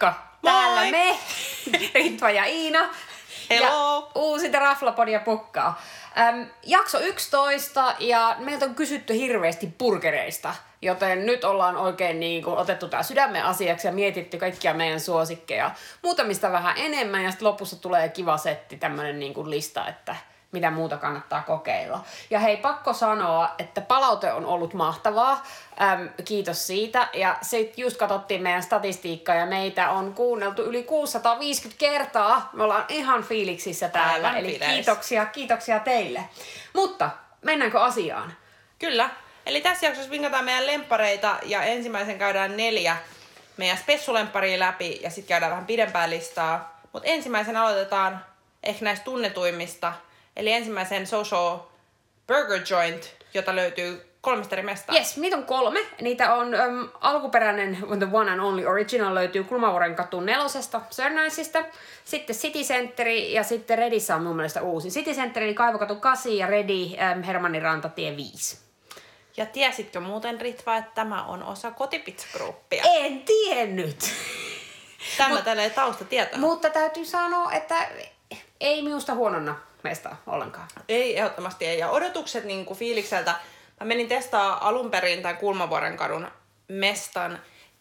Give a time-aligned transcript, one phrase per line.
[0.00, 0.22] Moikka!
[0.42, 0.52] Moi!
[0.52, 1.18] Täällä me,
[1.94, 2.88] Ritva ja Iina.
[3.50, 3.66] Hello!
[3.66, 5.82] Ja uusi Raflapodia pukkaa.
[6.18, 10.54] Äm, jakso 11 ja meiltä on kysytty hirveästi burgereista.
[10.82, 15.70] Joten nyt ollaan oikein niin kuin otettu tämä sydämen asiaksi ja mietitty kaikkia meidän suosikkeja.
[16.02, 20.16] Muutamista vähän enemmän ja sitten lopussa tulee kiva setti, tämmöinen niin kuin lista, että
[20.52, 22.04] mitä muuta kannattaa kokeilla.
[22.30, 25.42] Ja hei, pakko sanoa, että palaute on ollut mahtavaa.
[25.82, 27.08] Äm, kiitos siitä.
[27.14, 32.50] Ja sitten just katsottiin meidän statistiikkaa ja meitä on kuunneltu yli 650 kertaa.
[32.52, 34.28] Me ollaan ihan fiiliksissä täällä.
[34.28, 34.74] Aivan Eli fiileissä.
[34.74, 36.24] kiitoksia, kiitoksia teille.
[36.74, 37.10] Mutta
[37.42, 38.32] mennäänkö asiaan?
[38.78, 39.10] Kyllä.
[39.46, 42.96] Eli tässä jaksossa vinkataan meidän lempareita ja ensimmäisen käydään neljä
[43.56, 46.80] meidän spessulemparia läpi ja sitten käydään vähän pidempää listaa.
[46.92, 48.24] Mutta ensimmäisen aloitetaan
[48.62, 49.92] ehkä näistä tunnetuimmista.
[50.40, 51.58] Eli ensimmäisen Social
[52.26, 54.96] Burger Joint, jota löytyy kolmesta eri mestaa.
[54.96, 55.80] Yes, niitä on kolme.
[56.00, 61.64] Niitä on äm, alkuperäinen The One and Only Original löytyy Kulmavuoren katu nelosesta Sörnäisistä.
[62.04, 64.88] Sitten City Centeri ja sitten Redissä on mun mielestä uusi.
[64.88, 68.58] City Centeri eli Kaivokatu 8 ja Redi äm, Hermannin rantatie 5.
[69.36, 72.82] Ja tiesitkö muuten Ritva, että tämä on osa kotipizzagruppia?
[72.84, 74.12] En tiennyt.
[75.18, 76.38] Tämä Mut, tälleen taustatieto.
[76.38, 77.88] Mutta täytyy sanoa, että
[78.60, 80.68] ei minusta huononna meistä ollenkaan.
[80.88, 81.78] Ei, ehdottomasti ei.
[81.78, 83.34] Ja odotukset niin kuin fiilikseltä,
[83.80, 86.28] mä menin testaa alun perin tämän Kulmavuoren kadun
[86.68, 87.38] mestan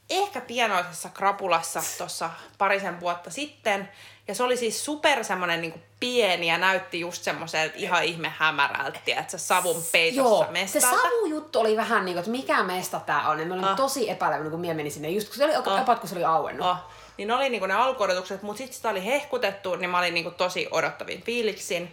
[0.09, 3.89] ehkä pienoisessa krapulassa tuossa parisen vuotta sitten.
[4.27, 8.99] Ja se oli siis super semmonen niin pieni ja näytti just semmoiselta ihan ihme hämärältä,
[9.07, 10.97] että savun peitossa Joo, se mestalta.
[11.01, 13.39] savujuttu oli vähän niin kuin, että mikä mesta tää on.
[13.39, 13.75] Ja me olin Ah.
[13.75, 15.79] tosi epäilevä, kun mie menin sinne, just kun se oli Ah.
[15.81, 16.67] about, kun se oli auennut.
[16.67, 16.77] Oh.
[17.19, 20.31] Niin ne oli niinku ne alkuodotukset, mutta sitten sitä oli hehkutettu, niin mä olin niinku
[20.31, 21.91] tosi odottavin fiiliksin.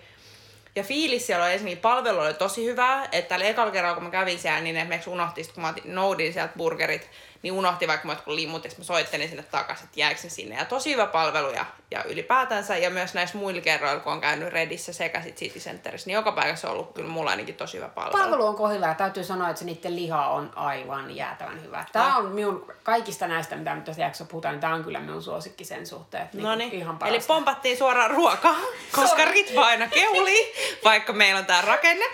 [0.77, 4.11] Ja fiilis siellä oli ensinnäkin, palvelu oli tosi hyvää, että tällä ekalla kerralla kun mä
[4.11, 7.11] kävin siellä, niin esimerkiksi unohti, kun mä noudin sieltä burgerit,
[7.43, 10.57] niin unohti vaikka mä jotkut limut, ja mä soittelin sinne takaisin, että jääkö ne sinne.
[10.57, 14.49] Ja tosi hyvä palvelu ja, ja ylipäätänsä, ja myös näissä muilla kerroilla, kun on käynyt
[14.49, 17.89] Redissä sekä sit City Centerissä, niin joka paikassa on ollut kyllä mulla ainakin tosi hyvä
[17.89, 18.23] palvelu.
[18.23, 21.85] Palvelu on hyvä ja täytyy sanoa, että se niiden liha on aivan jäätävän hyvä.
[21.93, 25.23] Tämä on minun, kaikista näistä, mitä nyt tässä jaksossa puhutaan, niin tämä on kyllä minun
[25.23, 26.29] suosikki sen suhteen.
[26.33, 28.57] Niin, ihan eli pompattiin suoraan ruokaa,
[28.93, 32.05] koska Ritva aina keuli, vaikka meillä on tää rakenne.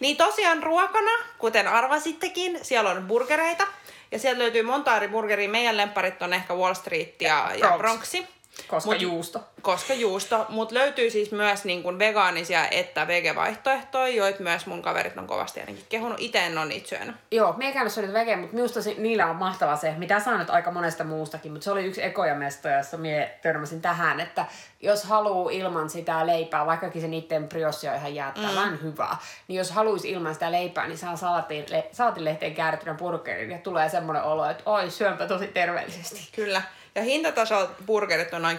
[0.00, 3.66] Niin tosiaan ruokana, kuten arvasittekin, siellä on burgereita.
[4.12, 5.48] Ja sieltä löytyy monta eri burgeria.
[5.48, 7.78] Meidän lemparit on ehkä Wall Street ja, ja Bronx.
[7.78, 8.36] Bronxi.
[8.68, 9.40] Koska Mut- juusto.
[9.62, 10.46] Koska juusto.
[10.48, 15.60] Mutta löytyy siis myös niin kuin vegaanisia että vege-vaihtoehtoja, joita myös mun kaverit on kovasti
[15.60, 16.20] ainakin kehunut.
[16.20, 17.16] Itse en ole niitä syönyt.
[17.30, 20.38] Joo, me ei käynyt syönyt vege, mutta minusta se, niillä on mahtava se, mitä saan
[20.38, 24.46] nyt aika monesta muustakin, mutta se oli yksi ekoja mestoja, jossa mie törmäsin tähän, että
[24.86, 28.78] jos haluaa ilman sitä leipää, vaikkakin se niiden briossi on ihan jäättävän mm.
[28.82, 29.16] hyvä,
[29.48, 33.88] niin jos haluaisi ilman sitä leipää, niin saa salaatin, le, saatinlehteen käärittynä burgerin ja tulee
[33.88, 36.28] semmoinen olo, että oi, syönpä tosi terveellisesti.
[36.36, 36.62] Kyllä.
[36.96, 38.58] Ja hintataso burgerit on noin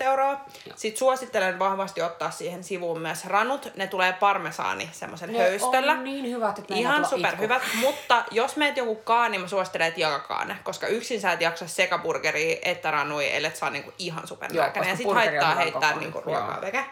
[0.00, 0.40] 10-13 euroa.
[0.76, 3.72] Sitten suosittelen vahvasti ottaa siihen sivuun myös ranut.
[3.76, 5.92] Ne tulee parmesaani semmoisen höystöllä.
[5.92, 10.00] on niin hyvät, että Ihan superhyvät, mutta jos meet joku kaan, niin mä suosittelen, että
[10.00, 14.26] jakakaane, koska yksin sä et jaksa sekä burgeria että ranui, ellei saa niinku ihan Joo,
[14.26, 14.90] supernälkäinen.
[14.90, 16.84] Ja sit haittaa heittää niinku ruokaa veke.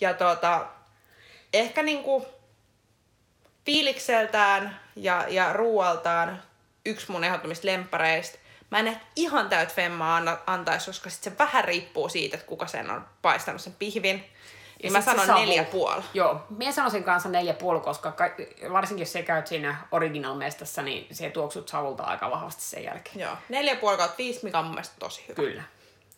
[0.00, 0.66] Ja tota,
[1.52, 2.26] ehkä niinku
[3.66, 6.42] fiilikseltään ja, ja ruualtaan
[6.86, 8.38] yksi mun ehdottomista lempareista.
[8.70, 12.66] Mä en ehkä ihan täyt femmaa antaisi, koska sit se vähän riippuu siitä, että kuka
[12.66, 14.24] sen on paistanut sen pihvin.
[14.82, 15.38] Niin mä sanon savu.
[15.38, 16.02] neljä puoli.
[16.14, 18.30] Joo, minä sanoisin kanssa neljä puoli, koska ka-
[18.72, 23.20] varsinkin jos sä käyt siinä original-mestassa, niin se tuoksut savulta aika vahvasti sen jälkeen.
[23.20, 25.34] Joo, neljä puoli kautta viisi, mikä on mun mielestä tosi hyvä.
[25.34, 25.62] Kyllä.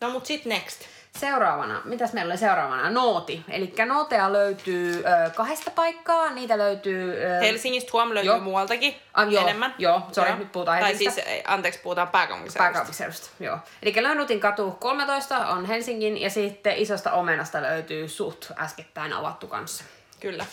[0.01, 0.81] No mut sit next.
[1.17, 2.89] Seuraavana, mitäs meillä oli seuraavana?
[2.89, 3.45] Nooti.
[3.49, 6.29] Eli nooteja löytyy ö, kahdesta paikkaa.
[6.31, 7.23] Niitä löytyy...
[7.23, 8.39] Ö, Helsingistä huom löytyy Joo.
[8.39, 9.75] muualtakin Ah, joo, enemmän.
[9.77, 12.63] joo, sorry, nyt puhutaan Tai siis, anteeksi, puhutaan pääkaupunkiseudusta.
[12.63, 13.57] Pääkaupunkiseudusta, joo.
[13.83, 19.83] Eli Lönnutin katu 13 on Helsingin ja sitten isosta omenasta löytyy suht äskettäin avattu kanssa.
[20.19, 20.45] Kyllä.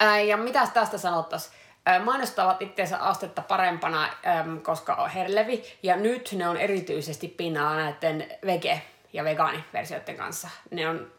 [0.00, 1.54] Ää, ja mitäs tästä sanottaisiin?
[2.04, 5.64] Mainostavat itseensä astetta parempana, äm, koska on herlevi.
[5.82, 8.80] Ja nyt ne on erityisesti pinnalla näiden vege-
[9.12, 10.48] ja vegaaniversioiden kanssa.
[10.70, 11.12] Ne on,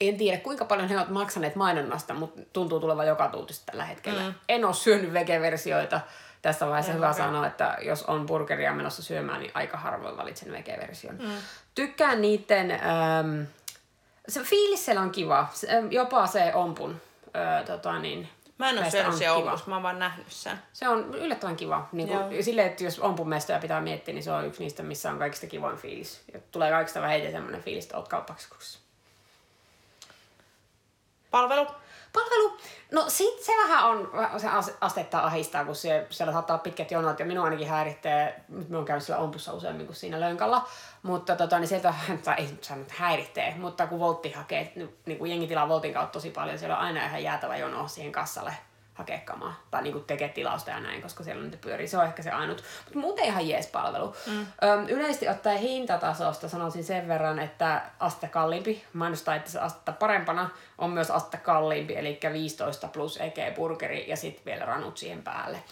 [0.00, 4.22] en tiedä kuinka paljon he ovat maksaneet mainonnasta, mutta tuntuu tulevan joka tuutista tällä hetkellä.
[4.22, 4.34] Mm.
[4.48, 6.00] En ole syönyt vege-versioita.
[6.42, 7.24] Tässä vaiheessa hyvä okei.
[7.24, 11.18] sanoa, että jos on burgeria menossa syömään, niin aika harvoin valitsen vege-version.
[11.18, 11.30] Mm.
[11.74, 12.70] Tykkään niiden...
[12.70, 13.42] Ähm,
[14.28, 15.48] se fiilis siellä on kiva.
[15.90, 17.00] Jopa se ompun.
[17.26, 19.50] Ö, tota niin, Mä en ole syönyt siellä kiva.
[19.50, 20.58] ompussa, mä oon vaan nähnyt sen.
[20.72, 21.88] Se on yllättävän kiva.
[21.92, 25.18] Niin kuin, silleen, että jos ompumestoja pitää miettiä, niin se on yksi niistä, missä on
[25.18, 26.20] kaikista kivoin fiilis.
[26.32, 28.78] Ja tulee kaikista vähiten semmoinen fiilis, että oot kauppakeskuksessa.
[31.30, 31.66] Palvelu.
[32.18, 32.56] Palvelu,
[32.92, 36.90] no sit se vähän on, se as- astetta ahistaa, kun se, siellä saattaa olla pitkät
[36.90, 40.68] jonot ja minua ainakin häiritsee, nyt mä oon käynyt siellä ompussa useammin kuin siinä lönkalla,
[41.02, 41.94] mutta tota, niin sieltä,
[42.24, 45.68] tai ei nyt sano, että häiritsee, mutta kun Voltti hakee, niin, niin kuin jengi tilaa
[45.68, 48.54] Voltin kautta tosi paljon, siellä on aina ihan jäätävä jono siihen kassalle
[48.98, 51.88] hakea kamaa tai niinku tekee tilausta ja näin, koska siellä niitä pyörii.
[51.88, 52.64] Se on ehkä se ainut.
[52.84, 54.16] Mutta muuten ihan jees palvelu.
[54.26, 54.32] Mm.
[54.40, 60.50] Öm, yleisesti ottaen hintatasosta sanoisin sen verran, että aste kalliimpi, mainostaa itse asiassa astetta parempana,
[60.78, 65.62] on myös aste kalliimpi, eli 15 plus EG burgeri ja sitten vielä ranut siihen päälle.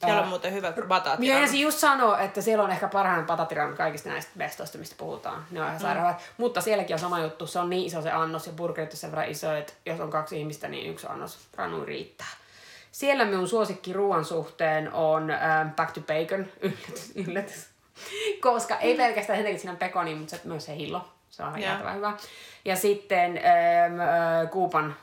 [0.00, 1.42] Siellä on muuten hyvät Minä bataatiranut.
[1.42, 5.44] ensin just sanoa, että siellä on ehkä parhain patatiran kaikista näistä bestoista, mistä puhutaan.
[5.50, 6.20] Ne on ihan sairaan mm.
[6.36, 7.46] Mutta sielläkin on sama juttu.
[7.46, 10.10] Se on niin iso se annos ja burgerit on sen verran iso, että jos on
[10.10, 12.26] kaksi ihmistä, niin yksi annos ranu riittää.
[12.98, 16.46] Siellä minun suosikki ruoan suhteen on ähm, Back to Bacon.
[16.62, 17.68] Yllätys, yllätys.
[18.40, 21.08] Koska ei pelkästään sen takia, että siinä on pekoni, mutta se, myös se hillo.
[21.30, 22.16] Se on ihan hyvä.
[22.64, 24.96] Ja sitten ähm, äh, Kuupan,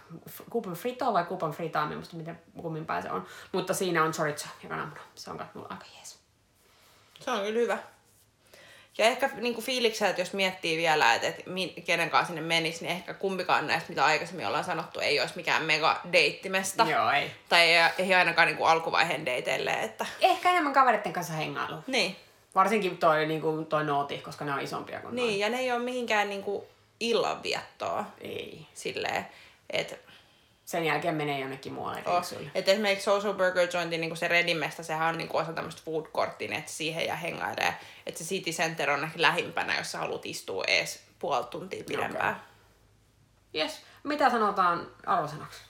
[0.49, 3.25] Kuupan frito vai Kuupan fritaa, minusta miten kummin päin se on.
[3.51, 5.01] Mutta siinä on chorizo ja kananmuna.
[5.15, 6.19] Se on mulla aika jees.
[7.19, 7.77] Se on kyllä hyvä.
[8.97, 11.43] Ja ehkä niin fiiliksiä, että jos miettii vielä, että, että
[11.85, 15.63] kenen kanssa sinne menisi, niin ehkä kumpikaan näistä, mitä aikaisemmin ollaan sanottu, ei olisi mikään
[15.63, 16.85] mega deittimesta.
[16.89, 17.31] Joo, ei.
[17.49, 20.05] Tai ei, ei ainakaan niin kuin alkuvaiheen deiteille, että...
[20.21, 21.75] Ehkä enemmän kavereiden kanssa hengailu.
[21.87, 22.15] Niin.
[22.55, 25.71] Varsinkin toi, niin kuin, toi nooti, koska ne on isompia kuin Niin, ja ne ei
[25.71, 26.63] ole mihinkään niin kuin
[26.99, 28.05] illanviettoa.
[28.21, 28.65] Ei.
[28.73, 29.25] silleen,
[29.69, 29.95] että
[30.65, 32.23] Sen jälkeen menee jonnekin muualle Oh.
[32.55, 36.53] Et esimerkiksi Social Burger Jointin niin se Redimesta, sehän on niin osa tämmöistä food courtin,
[36.53, 37.73] että siihen ja hengailee.
[38.05, 42.35] Että se City Center on ehkä lähimpänä, jos sä haluat istua ees puoli tuntia pidempään.
[42.35, 43.63] Okay.
[43.63, 43.81] Yes.
[44.03, 45.61] Mitä sanotaan arvosanaksi?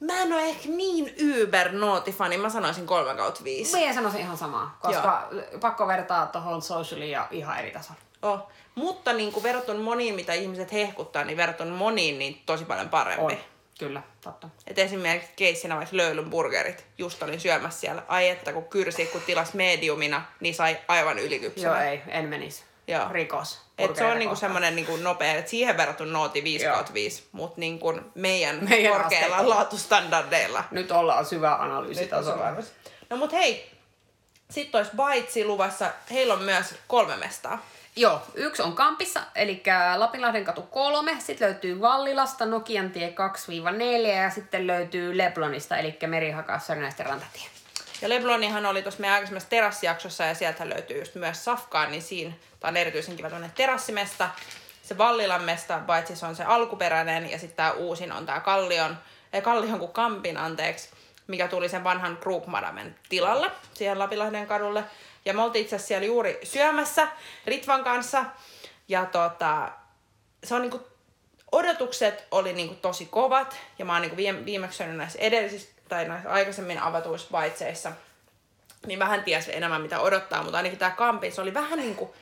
[0.00, 3.72] Mä en ole ehkä niin yber nootifani, mä sanoisin 3 kautta 5.
[3.72, 5.28] Meidän sanoisin ihan samaa, koska
[5.60, 8.00] pakko vertaa tuohon socialiin ja ihan eri tasolla.
[8.22, 8.48] Oh.
[8.74, 13.22] Mutta niin kuin verrattuna moniin, mitä ihmiset hehkuttaa, niin verrattuna moniin, niin tosi paljon parempi.
[13.34, 13.38] On.
[13.78, 14.48] Kyllä, totta.
[14.66, 16.86] Et esimerkiksi keissinä vaikka Löylyn burgerit.
[16.98, 18.02] Just olin syömässä siellä.
[18.08, 21.82] Ai että kun kyrsi, kun tilas mediumina, niin sai aivan ylikypsänä.
[21.82, 22.62] Joo, ei, en menisi.
[22.88, 23.08] Joo.
[23.10, 23.60] Rikos.
[23.78, 26.74] Et se on niinku semmoinen niinku nopea, että siihen verrattuna nooti 5 Joo.
[26.74, 29.54] kautta 5, mutta niinku meidän, Meidän korkeilla asteikolla.
[29.56, 30.64] laatustandardeilla.
[30.70, 32.52] Nyt ollaan syvä analyysitasolla.
[33.10, 33.70] No mut hei,
[34.50, 35.90] sitten olisi Baitsi luvassa.
[36.10, 37.66] Heillä on myös kolme mestaa.
[37.98, 39.62] Joo, yksi on Kampissa, eli
[39.96, 41.16] Lapinlahden katu 3.
[41.18, 43.14] Sitten löytyy Vallilasta, Nokiantie
[44.04, 47.42] 2-4 ja sitten löytyy Leblonista, eli Merihakaa, Sörnäisten rantatie.
[48.02, 52.32] Ja Leblonihan oli tuossa meidän aikaisemmassa terassijaksossa ja sieltä löytyy just myös Safkaan, niin siinä
[52.60, 54.28] tämä on erityisen kiva tämmöinen terassimesta.
[54.82, 58.98] Se Vallilan mesta, paitsi se on se alkuperäinen ja sitten tämä uusin on tämä Kallion,
[59.32, 60.90] ei Kallion kuin Kampin, anteeksi,
[61.26, 64.84] mikä tuli sen vanhan Krugmadamen tilalle siihen Lapinlahden kadulle.
[65.28, 67.08] Ja me oltiin itse asiassa siellä juuri syömässä
[67.46, 68.24] Ritvan kanssa.
[68.88, 69.68] Ja tota,
[70.44, 70.80] se on niinku,
[71.52, 73.56] odotukset oli niinku tosi kovat.
[73.78, 77.92] Ja mä oon niinku viime, viimeksi syönyt näissä edellisissä tai näissä aikaisemmin avatuissa baitseissa.
[78.86, 82.14] Niin vähän ties enemmän mitä odottaa, mutta ainakin tää kampi, se oli vähän niinku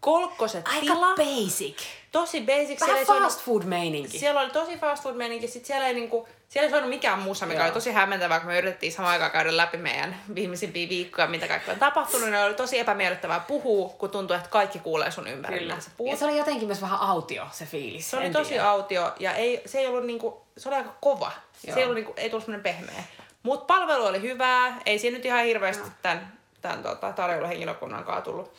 [0.00, 1.14] kolkkoset Aika tila.
[1.16, 1.82] basic.
[2.12, 2.78] tosi basic.
[2.78, 4.18] Siellä Vähän soinut- fast food meininki.
[4.18, 7.46] siellä oli tosi fast food meininki, sit siellä ei niinku, siellä ei soinut mikään musa,
[7.46, 7.64] mikä Joo.
[7.64, 11.74] oli tosi hämmentävää, kun me yritettiin samaan aikaan käydä läpi meidän viimeisimpiä viikkoja, mitä kaikkea
[11.74, 15.76] on tapahtunut, niin oli tosi epämiellyttävää puhua, kun tuntuu, että kaikki kuulee sun ympärillä.
[16.10, 18.10] Ja se oli jotenkin myös vähän autio se fiilis.
[18.10, 18.68] Se oli en tosi tiedä.
[18.68, 21.32] autio ja ei, se ei ollut niinku, se oli aika kova.
[21.66, 21.74] Joo.
[21.74, 23.04] Se ei, ollut niinku, ei tullut semmoinen pehmeä.
[23.42, 26.32] Mutta palvelu oli hyvää, ei siinä nyt ihan hirveästi tämän,
[26.62, 28.52] tämän tota, tarjoiluhenkilökunnan kanssa tullut.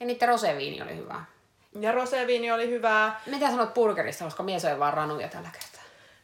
[0.00, 1.24] Ja niiden roseviini oli hyvä.
[1.80, 3.20] Ja roseviini oli hyvää.
[3.26, 5.77] Mitä sanot burgerista, koska mies söi vaan ranuja tällä kertaa.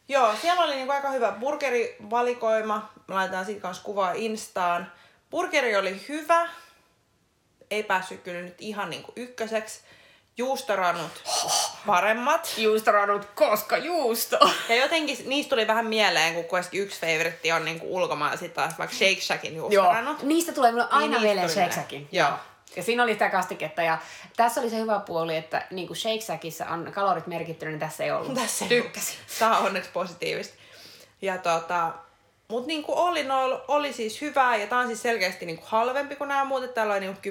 [0.07, 2.89] Joo, siellä oli niinku aika hyvä burgerivalikoima.
[3.07, 4.91] Me laitetaan siitä kanssa kuvaa Instaan.
[5.29, 6.47] Burgeri oli hyvä.
[7.71, 9.81] Ei päässyt kyllä nyt ihan niinku ykköseksi.
[10.37, 11.11] Juustoranut
[11.85, 12.53] paremmat.
[12.57, 14.39] Juustoranut, koska juusto.
[14.69, 18.77] Ja jotenkin niistä tuli vähän mieleen, kun kuitenkin yksi favoritti on niinku ulkomailla sitten taas
[18.79, 20.23] vaikka Shake Shackin Joo, juustoranut.
[20.23, 21.71] niistä tulee mulle aina niistä mieleen Shake.
[21.71, 22.07] Shackin.
[22.11, 22.29] Joo.
[22.75, 23.97] Ja siinä oli sitä kastiketta ja
[24.37, 28.03] tässä oli se hyvä puoli, että niin kuin Shake Shackissa on kalorit merkittynä, niin tässä
[28.03, 28.33] ei ollut.
[28.33, 29.17] Tässä ei Tykkäsin.
[29.19, 29.39] ollut.
[29.39, 30.55] Tää on onneksi positiivista.
[31.21, 31.91] Ja tota,
[32.47, 36.15] mut niinku all in all oli siis hyvää ja tää on siis selkeästi niinku halvempi
[36.15, 36.63] kuin nämä muut.
[36.63, 37.21] että Täällä oli niinku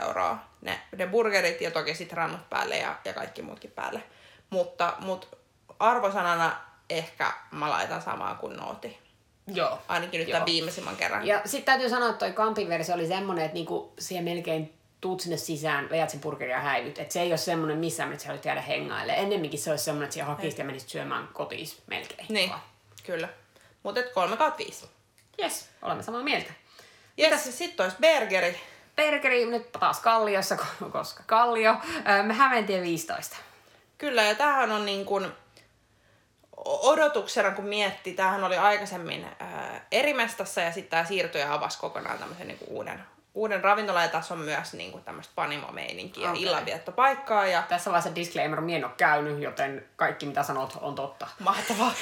[0.00, 4.02] 10-15 euroa ne, ne burgerit ja toki sit rannut päälle ja, ja kaikki muutkin päälle.
[4.50, 5.38] Mutta mut
[5.78, 6.56] arvosanana
[6.90, 9.05] ehkä mä laitan samaa kuin Nooti.
[9.46, 9.78] Joo.
[9.88, 10.32] Ainakin nyt Joo.
[10.34, 11.26] tämän viimeisimmän kerran.
[11.26, 15.20] Ja sitten täytyy sanoa, että toi Kampin versio oli semmonen, että niinku siihen melkein tuut
[15.20, 16.98] sinne sisään, veät sen burgerin ja häivyt.
[16.98, 19.12] Että se ei ole semmonen missään, että sä haluat jäädä hengaille.
[19.12, 22.26] Ennemminkin se olisi semmonen, että siellä hakisit ja menisit syömään kotiin melkein.
[22.28, 22.60] Niin, vaan.
[23.04, 23.28] kyllä.
[23.82, 24.86] Mutta 3 kautta 5.
[25.42, 26.52] Yes, olemme samaa mieltä.
[27.18, 28.60] Yes, sitten olisi burgeri.
[28.96, 30.56] Burgeri nyt taas Kalliossa,
[30.92, 31.76] koska Kallio.
[32.08, 33.36] Öö, Me Hämeentie 15.
[33.98, 35.32] Kyllä, ja tämähän on niin kuin,
[36.66, 41.78] odotuksena, kun mietti, tämähän oli aikaisemmin ää, eri mestassa ja sitten tämä siirtyi ja avasi
[41.78, 43.02] kokonaan tämmöisen niin uuden,
[43.34, 46.42] uuden ravintolan ja tässä on myös niin kuin tämmöistä panimo-meininkiä Okei.
[46.42, 51.26] illanviettopaikkaa ja Tässä vaiheessa disclaimer, mie en ole käynyt, joten kaikki mitä sanot on totta.
[51.38, 51.92] mahtavaa.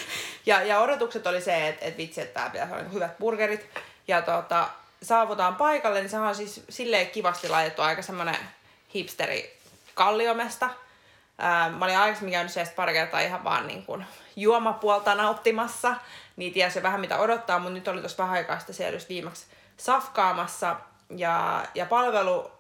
[0.47, 3.67] Ja, ja odotukset oli se, että, että vitsi, että tää pitäisi olla niinku hyvät burgerit.
[4.09, 4.69] Ja tota,
[5.03, 8.37] saavutaan paikalle, niin sehän on siis silleen kivasti laitettu aika semmonen
[8.95, 9.57] hipsteri
[9.95, 10.71] kalliomesta.
[11.39, 15.95] Ää, mä olin aikaisemmin käynyt siellä pari kertaa ihan vaan niin kuin juomapuolta nauttimassa,
[16.37, 19.47] niin tiesi vähän mitä odottaa, mutta nyt oli tuossa vähän aikaa sitten siellä just viimeksi
[19.77, 20.77] safkaamassa.
[21.17, 22.51] Ja, ja palvelu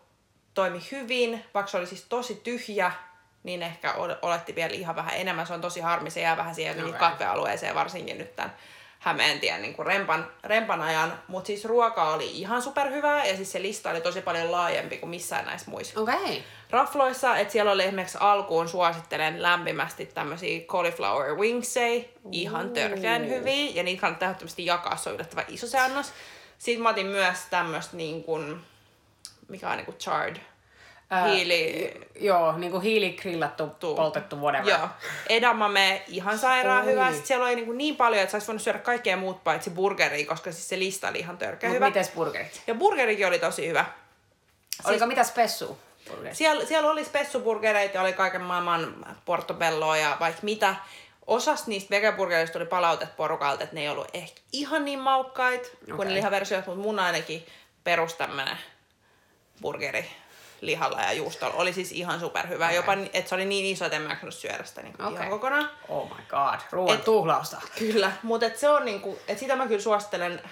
[0.54, 2.92] toimi hyvin, vaikka se oli siis tosi tyhjä,
[3.42, 5.46] niin ehkä ol- oletti vielä ihan vähän enemmän.
[5.46, 6.88] Se on tosi harmi, se jää vähän siihen Okei.
[6.88, 7.10] okay.
[7.10, 8.54] katvealueeseen, varsinkin nyt tämän
[9.04, 11.22] Hämeentien niin kuin rempan, rempan ajan.
[11.28, 15.10] Mutta siis ruoka oli ihan superhyvää ja siis se lista oli tosi paljon laajempi kuin
[15.10, 16.00] missään näissä muissa.
[16.00, 16.36] Okay.
[16.70, 23.82] rafloissa, että siellä oli esimerkiksi alkuun suosittelen lämpimästi tämmöisiä cauliflower wingsei, ihan törkeän hyviä, ja
[23.82, 26.12] niitä kannattaa ehdottomasti jakaa, se on yllättävän iso se annos.
[26.58, 28.60] Sitten mä otin myös tämmöistä niin kuin,
[29.48, 30.36] mikä on niin kuin charred,
[31.14, 33.96] Ää, hiili, Joo, niin kuin hiiligrillattu, Tuu.
[33.96, 34.68] poltettu, whatever.
[34.68, 34.88] Joo.
[35.28, 36.92] Edamame, ihan sairaan Oi.
[36.92, 37.10] hyvä.
[37.10, 40.26] Sitten siellä oli niin, niin paljon, että sä olisi voinut syödä kaikkea muut paitsi burgeria,
[40.26, 41.86] koska siis se lista oli ihan törkeä Mut hyvä.
[41.86, 42.62] mites burgerit?
[42.66, 43.84] Ja burgerikin oli tosi hyvä.
[44.84, 45.78] Oliko mitä spessu?
[46.32, 50.74] Siellä, siellä oli spessuburgereita ja oli kaiken maailman portobelloa ja vaikka mitä.
[51.26, 55.96] Osasta niistä vegaburgereista tuli palautet porukalta, että ne ei ollut ehkä ihan niin maukkaita okay.
[55.96, 57.46] kuin ne lihaversiot, mutta mun ainakin
[57.84, 58.58] perus tämmönen
[59.62, 60.06] burgeri
[60.66, 62.64] lihalla ja juustolla oli siis ihan superhyvä.
[62.64, 62.76] Okay.
[62.76, 65.12] Jopa, että se oli niin iso, että en mä jaksanut syödä sitä niin okay.
[65.12, 65.70] Ihan kokonaan.
[65.88, 67.60] Oh my god, ruoan tuhlausta.
[67.78, 70.42] Kyllä, mutta et se on niinku, et sitä mä kyllä suosittelen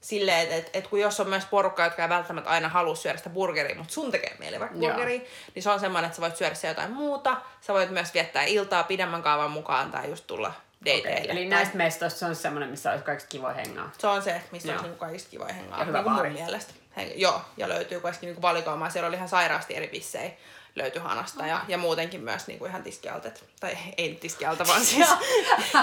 [0.00, 3.18] silleen, että et, et kun jos on myös porukka, jotka ei välttämättä aina halua syödä
[3.18, 5.20] sitä burgeria, mutta sun tekee mieli vaikka burgeria,
[5.54, 7.36] niin se on semmoinen, että sä voit syödä jotain muuta.
[7.60, 10.52] Sä voit myös viettää iltaa pidemmän kaavan mukaan tai just tulla
[10.84, 11.10] dateille.
[11.10, 11.30] Okay.
[11.30, 13.90] Eli Tai- näistä mestoista se on semmoinen, missä olisi kaikista kivoja hengaa.
[13.98, 14.74] Se on se, mistä Joo.
[14.74, 15.78] olisi niinku kaikista kivoja hengaa.
[15.78, 16.72] Ja hyvä niinku mun mielestä.
[16.96, 18.90] He, joo, ja löytyy kuitenkin niinku valikoimaa.
[18.90, 20.30] Siellä oli ihan sairaasti eri bissejä.
[20.74, 23.28] Löytyi hanasta ja, ja muutenkin myös niinku ihan tiskialta.
[23.60, 25.08] Tai ei tiskialta, vaan siis,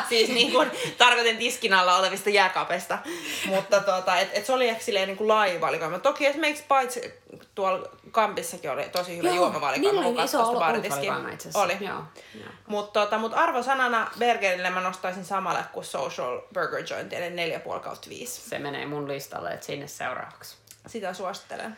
[0.09, 0.65] siis niinku,
[0.97, 2.97] tarkoitin tiskin alla olevista jääkaapesta.
[3.45, 5.99] Mutta tota, et, et se oli ehkä silleen niinku laaja valikoima.
[5.99, 7.13] Toki esimerkiksi paitsi
[7.55, 9.91] tuolla Kampissakin oli tosi hyvä juomavalikoima.
[9.91, 10.91] Niillä kun oli iso katsoi
[11.37, 11.59] asiassa.
[11.59, 11.77] Oli.
[11.81, 12.03] Joo,
[12.35, 12.49] joo.
[12.67, 18.09] Mutta tota, mut arvosanana burgerille mä nostaisin samalle kuin Social Burger Joint, eli 4,5 kautta
[18.09, 18.49] 5.
[18.49, 20.57] Se menee mun listalle, että sinne seuraavaksi.
[20.87, 21.77] Sitä suosittelen.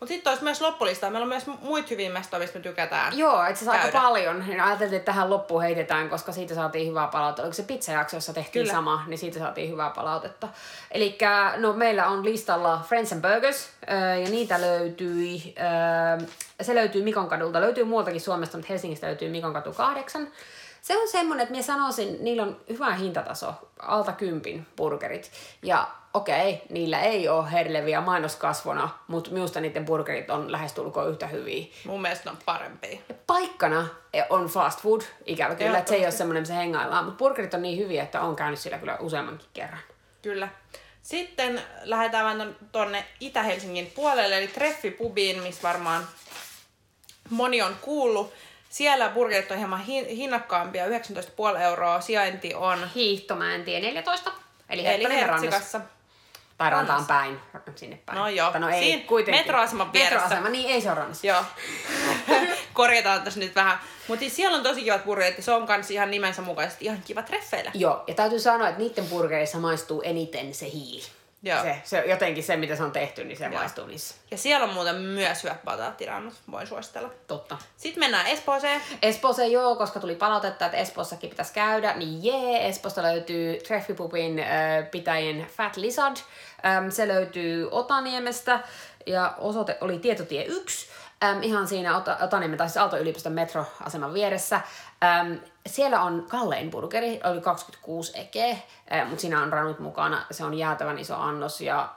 [0.00, 1.10] Mutta sitten olisi myös loppulista.
[1.10, 3.18] Meillä on myös muita hyviä mestoja, mistä me tykätään.
[3.18, 4.44] Joo, itse asiassa aika paljon.
[4.46, 7.42] Niin ajateltiin, että tähän loppuun heitetään, koska siitä saatiin hyvää palautetta.
[7.42, 8.72] Oliko se pizzajakso, jossa tehtiin Kyllä.
[8.72, 10.48] sama, niin siitä saatiin hyvää palautetta.
[10.90, 11.18] Eli
[11.56, 13.68] no, meillä on listalla Friends and Burgers,
[14.24, 15.54] ja niitä löytyi,
[16.62, 17.60] se löytyy Mikon kadulta.
[17.60, 20.32] Löytyy muualtakin Suomesta, mutta Helsingistä löytyy Mikon katu 8.
[20.82, 25.30] Se on semmonen, että minä sanoisin, niillä on hyvä hintataso, alta kympin burgerit.
[25.62, 25.88] Ja
[26.18, 31.66] okei, niillä ei ole herleviä mainoskasvona, mutta minusta niiden burgerit on lähestulkoon yhtä hyviä.
[31.86, 32.98] Mun mielestä ne on parempia.
[33.08, 33.86] Ja paikkana
[34.30, 37.04] on fast food, ikävä kyllä, että se ei ole semmoinen, missä hengaillaan.
[37.04, 39.80] Mutta burgerit on niin hyviä, että on käynyt sillä kyllä useammankin kerran.
[40.22, 40.48] Kyllä.
[41.02, 46.06] Sitten lähdetään vähän ton- tonne Itä-Helsingin puolelle, eli Treffi-pubiin, missä varmaan
[47.30, 48.32] moni on kuullut.
[48.68, 52.00] Siellä burgerit on hieman hin- hinnakkaampia, 19,5 euroa.
[52.00, 54.32] Sijainti on Hiihtomäentie 14,
[54.70, 55.14] eli, eli.
[55.14, 55.80] Hertsikassa.
[56.58, 57.40] Tai rantaan päin,
[57.74, 58.18] sinne päin.
[58.18, 59.40] No joo, no ei, siinä kuitenkin.
[59.40, 60.14] metroaseman vieressä.
[60.14, 61.26] Metroasema, niin ei se ole rannassa.
[61.26, 61.42] Joo.
[62.72, 63.78] Korjataan tässä nyt vähän.
[64.08, 67.02] Mutta siis siellä on tosi kivat burgerit ja se on kans ihan nimensä mukaisesti ihan
[67.04, 67.70] kiva treffeillä.
[67.74, 71.06] Joo, ja täytyy sanoa, että niiden burgereissa maistuu eniten se hiili.
[71.42, 71.62] Joo.
[71.62, 73.52] Se, se, jotenkin se, mitä se on tehty, niin se Joo.
[73.52, 74.14] maistuu niissä.
[74.30, 77.10] Ja siellä on muuten myös hyvät bataattirannut, voin suositella.
[77.26, 77.58] Totta.
[77.76, 78.80] Sitten mennään Espooseen.
[79.02, 84.46] Espooseen joo, koska tuli palautetta, että Espoossakin pitäisi käydä, niin jee, Espoosta löytyy Treffipupin äh,
[84.90, 86.16] pitäjien Fat Lizard.
[86.66, 88.60] Ähm, se löytyy Otaniemestä
[89.06, 90.88] ja osoite oli Tietotie 1,
[91.24, 94.60] ähm, ihan siinä Ota- Otaniemen tai siis Aalto-yliopiston metroaseman vieressä.
[95.04, 95.32] Ähm,
[95.66, 98.62] siellä on kallein burgeri, oli 26 eke,
[99.08, 100.24] mutta siinä on ranut mukana.
[100.30, 101.88] Se on jäätävän iso annos ja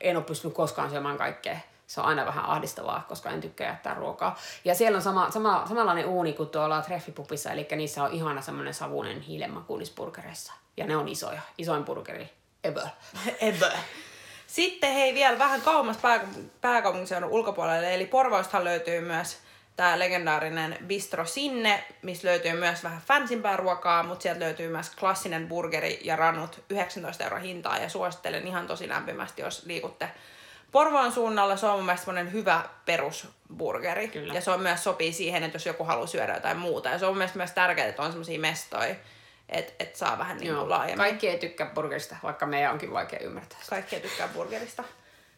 [0.00, 1.56] en ole pystynyt koskaan syömään kaikkea
[1.90, 4.36] se on aina vähän ahdistavaa, koska en tykkää jättää ruokaa.
[4.64, 8.74] Ja siellä on sama, sama, samanlainen uuni kuin tuolla treffipupissa, eli niissä on ihana semmoinen
[8.74, 10.52] savunen hiilenmaku burgereissa.
[10.76, 12.30] Ja ne on isoja, isoin burgeri
[12.64, 12.86] ever.
[13.40, 13.72] Ever.
[14.50, 15.98] Sitten hei vielä vähän kauemmas
[16.60, 19.38] pääkaupunkiseudun ulkopuolelle, eli Porvoostahan löytyy myös
[19.76, 25.48] tämä legendaarinen Bistro Sinne, missä löytyy myös vähän fansimpää ruokaa, mutta sieltä löytyy myös klassinen
[25.48, 30.10] burgeri ja ranut 19 euroa hintaa ja suosittelen ihan tosi lämpimästi, jos liikutte
[30.72, 31.56] Porvoon suunnalla.
[31.56, 34.08] Se on mun mielestä semmonen hyvä perusburgeri.
[34.08, 34.34] Kyllä.
[34.34, 36.88] Ja se on myös sopii siihen, että jos joku haluaa syödä jotain muuta.
[36.88, 38.94] Ja se on mun mielestä myös tärkeää, että on semmoisia mestoja,
[39.50, 40.98] että et saa vähän niin kuin laajemmin.
[40.98, 43.70] Kaikki ei tykkää burgerista, vaikka meidän onkin vaikea ymmärtää sitä.
[43.70, 44.84] Kaikki ei tykkää burgerista.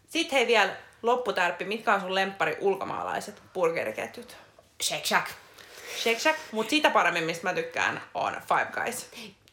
[0.08, 4.36] Sitten hei vielä lopputärppi, mitkä on sun lemppari ulkomaalaiset burgeriketjut?
[4.82, 5.26] Shake Shack.
[6.02, 9.06] Shake Shack, mutta siitä paremmin, mistä mä tykkään, on Five Guys.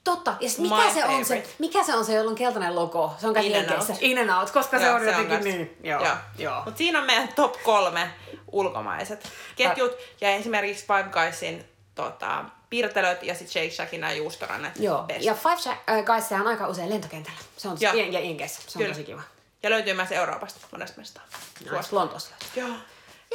[0.04, 0.34] Totta.
[0.40, 1.56] Ja sit My mikä se on se, favorite.
[1.60, 3.14] mikä se on se, jolla on keltainen logo?
[3.18, 3.66] Se on kai In.
[4.00, 5.78] In and out, koska se Joo, on jotenkin kans- niin.
[5.84, 6.06] Joo.
[6.06, 6.16] Joo.
[6.38, 6.62] Joo.
[6.66, 8.10] Mut siinä on meidän top kolme
[8.52, 9.92] ulkomaiset ketjut.
[10.22, 11.66] Ja esimerkiksi Five Guysin
[12.04, 14.74] tota, piirtelöt ja sitten Shake Shackin nämä juustorannat.
[14.80, 15.04] Joo.
[15.04, 15.22] best.
[15.22, 17.40] Ja Five Shack, äh, Guys, sehän on aika usein lentokentällä.
[17.58, 17.94] Se on Joo.
[17.94, 18.62] ja, ja Jenkeissä.
[18.62, 18.94] Se on Kyllä.
[18.94, 19.22] tosi kiva.
[19.64, 21.24] ja löytyy myös Euroopasta monesta mestaa.
[21.60, 21.88] Nice.
[21.92, 22.36] Lontoossa.
[22.56, 22.70] Joo.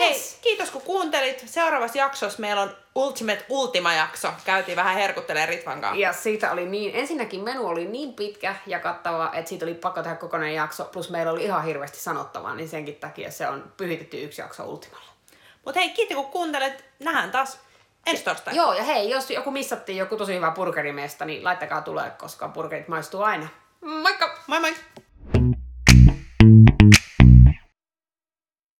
[0.00, 0.32] Yes.
[0.32, 1.44] Hei, kiitos kun kuuntelit.
[1.46, 4.32] Seuraavassa jaksossa meillä on Ultimate Ultima-jakso.
[4.44, 6.00] Käytiin vähän herkuttelemaan Ritvan kanssa.
[6.00, 10.02] Ja siitä oli niin, ensinnäkin menu oli niin pitkä ja kattava, että siitä oli pakko
[10.02, 14.22] tehdä kokonainen jakso, plus meillä oli ihan hirveästi sanottavaa, niin senkin takia se on pyhitetty
[14.24, 15.14] yksi jakso Ultimalla.
[15.64, 16.84] Mutta hei, kiitos kun kuuntelet.
[16.98, 17.58] Nähdään taas
[18.06, 18.56] ensi torstai.
[18.56, 22.88] Joo, ja hei, jos joku missattiin joku tosi hyvä burgerimesta, niin laittakaa tulee, koska burgerit
[22.88, 23.48] maistuu aina.
[23.80, 24.38] Moikka!
[24.46, 24.74] Moi moi!